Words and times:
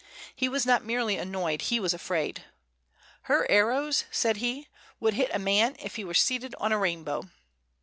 He 0.35 0.49
was 0.49 0.65
not 0.65 0.83
merely 0.83 1.17
annoyed, 1.17 1.61
he 1.61 1.79
was 1.79 1.93
afraid. 1.93 2.43
"Her 3.29 3.45
arrows," 3.51 4.05
said 4.09 4.37
he, 4.37 4.67
"would 4.99 5.13
hit 5.13 5.29
a 5.31 5.37
man 5.37 5.75
if 5.77 5.95
he 5.95 6.03
were 6.03 6.15
seated 6.15 6.55
on 6.55 6.71
a 6.71 6.79
rainbow." 6.79 7.29